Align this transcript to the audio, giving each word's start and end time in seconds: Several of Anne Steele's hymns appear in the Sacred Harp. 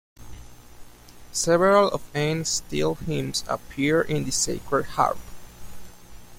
Several 1.31 1.89
of 1.91 2.01
Anne 2.15 2.43
Steele's 2.43 2.97
hymns 3.01 3.43
appear 3.47 4.01
in 4.01 4.25
the 4.25 4.31
Sacred 4.31 4.85
Harp. 4.85 5.19